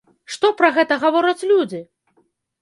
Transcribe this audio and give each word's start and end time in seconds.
Што 0.35 0.49
пра 0.61 0.69
гэта 0.77 0.97
гавораць 1.03 1.47
людзі? 1.51 1.83